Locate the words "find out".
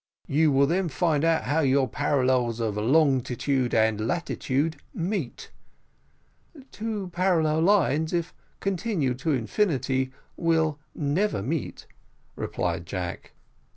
0.89-1.43